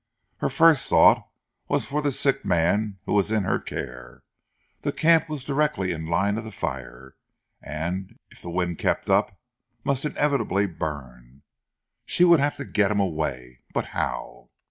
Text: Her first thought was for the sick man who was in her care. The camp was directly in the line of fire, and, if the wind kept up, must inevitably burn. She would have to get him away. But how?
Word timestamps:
Her 0.37 0.49
first 0.49 0.89
thought 0.89 1.27
was 1.67 1.85
for 1.85 2.01
the 2.01 2.11
sick 2.11 2.43
man 2.43 2.97
who 3.05 3.13
was 3.13 3.31
in 3.31 3.43
her 3.43 3.59
care. 3.59 4.23
The 4.81 4.91
camp 4.91 5.29
was 5.29 5.43
directly 5.43 5.91
in 5.91 6.05
the 6.05 6.11
line 6.11 6.39
of 6.39 6.55
fire, 6.55 7.13
and, 7.61 8.17
if 8.31 8.41
the 8.41 8.49
wind 8.49 8.79
kept 8.79 9.11
up, 9.11 9.37
must 9.83 10.03
inevitably 10.03 10.65
burn. 10.65 11.43
She 12.07 12.23
would 12.23 12.39
have 12.39 12.57
to 12.57 12.65
get 12.65 12.89
him 12.89 12.99
away. 12.99 13.59
But 13.75 13.85
how? 13.93 14.49